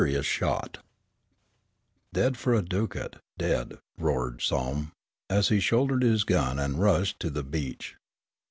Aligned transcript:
S 0.03 0.25
SHOT 0.25 0.79
EAD, 2.17 2.35
for 2.35 2.55
a 2.55 2.63
ducat, 2.63 3.17
dead," 3.37 3.77
roared 3.99 4.39
Somm, 4.41 4.93
as 5.29 5.49
he 5.49 5.59
shouldered 5.59 6.01
his 6.01 6.23
gun 6.23 6.57
and 6.57 6.79
rushed 6.81 7.19
to 7.19 7.29
the 7.29 7.43
beach. 7.43 7.97